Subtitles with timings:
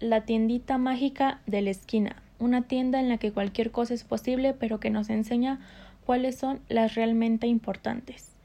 [0.00, 4.52] La tiendita mágica de la esquina, una tienda en la que cualquier cosa es posible,
[4.52, 5.58] pero que nos enseña
[6.04, 8.36] cuáles son las realmente importantes.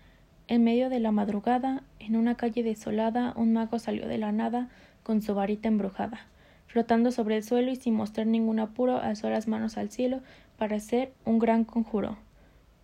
[0.47, 4.69] En medio de la madrugada, en una calle desolada, un mago salió de la nada
[5.03, 6.25] con su varita embrujada,
[6.67, 10.21] flotando sobre el suelo y sin mostrar ningún apuro alzó las manos al cielo
[10.57, 12.17] para hacer un gran conjuro.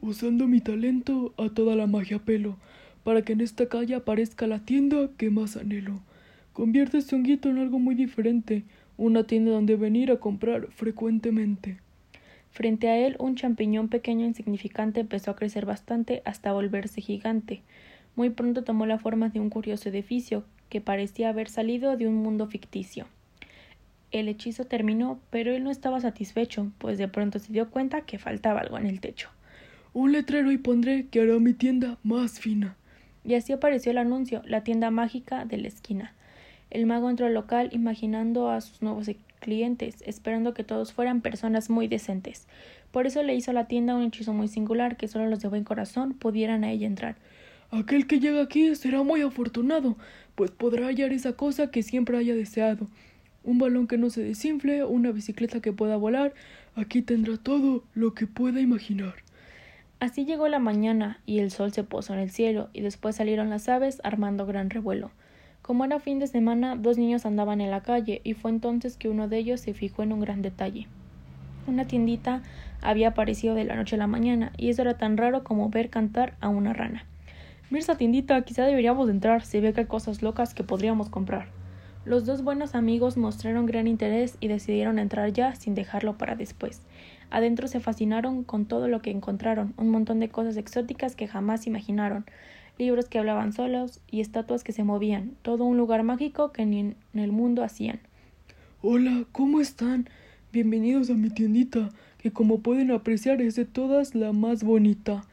[0.01, 2.57] Usando mi talento a toda la magia pelo,
[3.05, 6.01] para que en esta calle aparezca la tienda que más anhelo.
[6.57, 8.63] Convierte este honguito en algo muy diferente,
[8.97, 11.77] una tienda donde venir a comprar frecuentemente.
[12.49, 17.61] Frente a él, un champiñón pequeño e insignificante empezó a crecer bastante hasta volverse gigante.
[18.15, 22.15] Muy pronto tomó la forma de un curioso edificio que parecía haber salido de un
[22.15, 23.05] mundo ficticio.
[24.09, 28.17] El hechizo terminó, pero él no estaba satisfecho, pues de pronto se dio cuenta que
[28.17, 29.29] faltaba algo en el techo.
[29.93, 32.75] Un letrero y pondré que hará mi tienda más fina.
[33.23, 36.15] Y así apareció el anuncio, la tienda mágica de la esquina.
[36.69, 41.69] El mago entró al local imaginando a sus nuevos clientes, esperando que todos fueran personas
[41.69, 42.47] muy decentes.
[42.91, 45.47] Por eso le hizo a la tienda un hechizo muy singular que solo los de
[45.47, 47.15] buen corazón pudieran a ella entrar.
[47.69, 49.97] Aquel que llega aquí será muy afortunado,
[50.35, 52.87] pues podrá hallar esa cosa que siempre haya deseado.
[53.43, 56.33] Un balón que no se desinfle, una bicicleta que pueda volar,
[56.75, 59.15] aquí tendrá todo lo que pueda imaginar.
[59.99, 63.49] Así llegó la mañana y el sol se posó en el cielo, y después salieron
[63.49, 65.11] las aves armando gran revuelo.
[65.67, 69.09] Como era fin de semana, dos niños andaban en la calle, y fue entonces que
[69.09, 70.87] uno de ellos se fijó en un gran detalle.
[71.67, 72.41] Una tiendita
[72.81, 75.89] había aparecido de la noche a la mañana, y eso era tan raro como ver
[75.89, 77.05] cantar a una rana.
[77.69, 81.49] Mira esa tiendita, quizá deberíamos entrar, se ve que hay cosas locas que podríamos comprar.
[82.05, 86.81] Los dos buenos amigos mostraron gran interés y decidieron entrar ya sin dejarlo para después.
[87.29, 91.67] Adentro se fascinaron con todo lo que encontraron, un montón de cosas exóticas que jamás
[91.67, 92.23] imaginaron,
[92.77, 96.79] libros que hablaban solos y estatuas que se movían, todo un lugar mágico que ni
[96.79, 97.99] en el mundo hacían.
[98.81, 100.07] Hola, ¿cómo están?
[100.53, 105.23] Bienvenidos a mi tiendita, que como pueden apreciar es de todas la más bonita.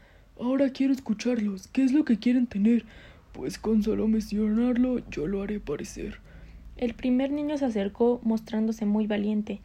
[0.40, 1.68] Ahora quiero escucharlos.
[1.68, 2.84] ¿Qué es lo que quieren tener?
[3.32, 6.18] Pues con solo mencionarlo yo lo haré parecer.
[6.76, 9.60] El primer niño se acercó mostrándose muy valiente,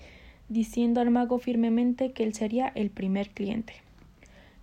[0.47, 3.73] diciendo al mago firmemente que él sería el primer cliente.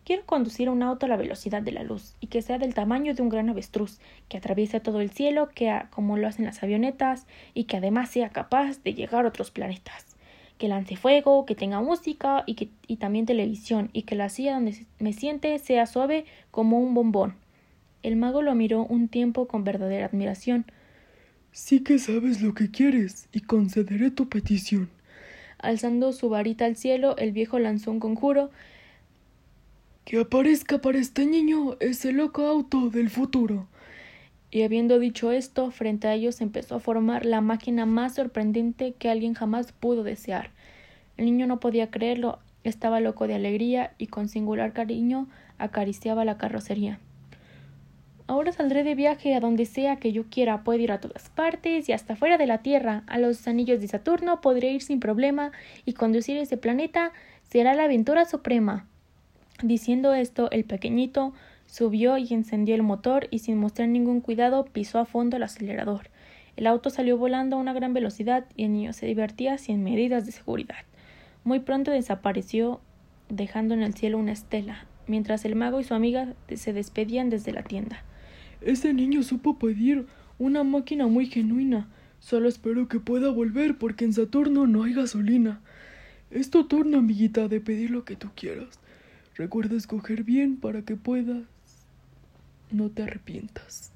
[0.07, 3.13] Quiero conducir un auto a la velocidad de la luz y que sea del tamaño
[3.13, 7.27] de un gran avestruz, que atraviese todo el cielo, que como lo hacen las avionetas
[7.55, 10.15] y que además sea capaz de llegar a otros planetas.
[10.59, 14.55] Que lance fuego, que tenga música y, que, y también televisión y que la silla
[14.55, 17.35] donde me siente sea suave como un bombón.
[18.05, 20.67] El mago lo miró un tiempo con verdadera admiración.
[21.51, 24.89] Sí que sabes lo que quieres y concederé tu petición.
[25.59, 28.51] Alzando su varita al cielo, el viejo lanzó un conjuro
[30.07, 33.67] que aparezca para este niño ese loco auto del futuro.
[34.53, 39.11] Y habiendo dicho esto, frente a ellos empezó a formar la máquina más sorprendente que
[39.11, 40.51] alguien jamás pudo desear.
[41.17, 45.27] El niño no podía creerlo, estaba loco de alegría y con singular cariño
[45.59, 47.01] acariciaba la carrocería.
[48.29, 51.89] Ahora saldré de viaje a donde sea que yo quiera, puedo ir a todas partes
[51.89, 55.51] y hasta fuera de la Tierra, a los anillos de Saturno podré ir sin problema
[55.85, 57.13] y conducir ese planeta
[57.43, 58.87] será la aventura suprema.
[59.63, 61.33] Diciendo esto, el pequeñito
[61.67, 66.11] subió y encendió el motor y sin mostrar ningún cuidado pisó a fondo el acelerador.
[66.57, 70.27] El auto salió volando a una gran velocidad y el niño se divertía sin medidas
[70.27, 70.85] de seguridad.
[71.45, 72.81] Muy pronto desapareció,
[73.29, 77.53] dejando en el cielo una estela, mientras el mago y su amiga se despedían desde
[77.53, 78.03] la tienda.
[78.61, 80.07] Ese niño supo pedir
[80.39, 81.89] una máquina muy genuina.
[82.21, 85.61] Solo espero que pueda volver porque en Saturno no hay gasolina.
[86.31, 88.81] Es tu turno, amiguita, de pedir lo que tú quieras.
[89.37, 91.45] Recuerda escoger bien para que puedas.
[92.71, 93.93] No te arrepientas.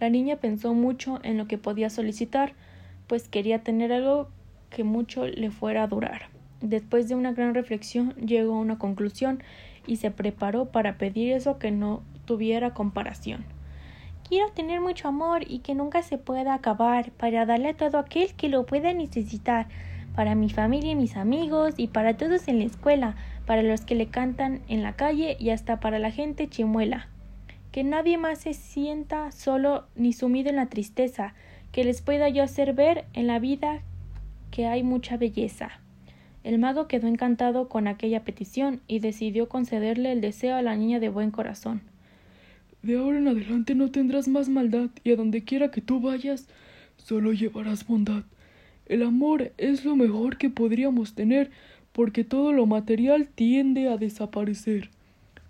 [0.00, 2.54] La niña pensó mucho en lo que podía solicitar,
[3.06, 4.28] pues quería tener algo
[4.70, 6.28] que mucho le fuera a durar.
[6.60, 9.42] Después de una gran reflexión llegó a una conclusión
[9.86, 13.44] y se preparó para pedir eso que no tuviera comparación.
[14.28, 18.34] Quiero tener mucho amor y que nunca se pueda acabar, para darle a todo aquel
[18.34, 19.68] que lo pueda necesitar,
[20.16, 23.14] para mi familia y mis amigos y para todos en la escuela,
[23.46, 27.08] para los que le cantan en la calle y hasta para la gente chimuela.
[27.70, 31.34] Que nadie más se sienta solo ni sumido en la tristeza,
[31.70, 33.82] que les pueda yo hacer ver en la vida
[34.50, 35.80] que hay mucha belleza.
[36.42, 40.98] El mago quedó encantado con aquella petición y decidió concederle el deseo a la niña
[40.98, 41.82] de buen corazón.
[42.82, 46.48] De ahora en adelante no tendrás más maldad y a donde quiera que tú vayas,
[46.96, 48.22] solo llevarás bondad.
[48.86, 51.50] El amor es lo mejor que podríamos tener
[51.92, 54.90] porque todo lo material tiende a desaparecer.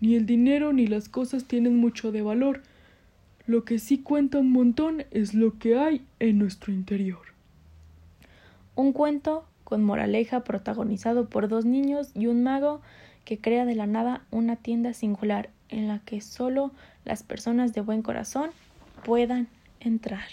[0.01, 2.63] Ni el dinero ni las cosas tienen mucho de valor.
[3.47, 7.21] Lo que sí cuenta un montón es lo que hay en nuestro interior.
[8.75, 12.81] Un cuento con moraleja protagonizado por dos niños y un mago
[13.25, 16.71] que crea de la nada una tienda singular en la que solo
[17.05, 18.51] las personas de buen corazón
[19.05, 19.49] puedan
[19.81, 20.29] entrar.